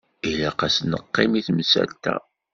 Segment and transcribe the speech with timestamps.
[0.29, 2.15] Ilaq ad as-neqqim i temsalt-a.